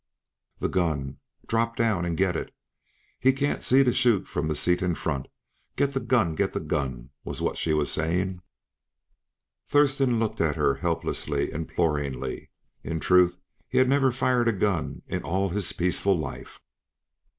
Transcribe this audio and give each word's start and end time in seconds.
"The 0.57 0.67
gun 0.67 1.19
drop 1.45 1.75
down 1.75 2.05
and 2.05 2.17
get 2.17 2.35
it. 2.35 2.51
He 3.19 3.31
can't 3.31 3.61
see 3.61 3.83
to 3.83 3.93
shoot 3.93 4.27
for 4.27 4.41
the 4.41 4.55
seat 4.55 4.81
in 4.81 4.95
front. 4.95 5.27
Get 5.75 5.93
the 5.93 5.99
gun. 5.99 6.33
Get 6.33 6.53
the 6.53 6.59
gun!" 6.59 7.11
was 7.23 7.39
what 7.39 7.55
she 7.55 7.71
was 7.71 7.91
saying. 7.91 8.41
Thurston 9.67 10.17
looked 10.17 10.41
at 10.41 10.55
her 10.55 10.73
helplessly, 10.73 11.51
imploringly. 11.51 12.49
In 12.83 12.99
truth, 12.99 13.37
he 13.69 13.77
had 13.77 13.87
never 13.87 14.11
fired 14.11 14.47
a 14.47 14.53
gun 14.53 15.03
in 15.05 15.21
all 15.21 15.49
his 15.49 15.71
peaceful 15.71 16.17
life. 16.17 16.59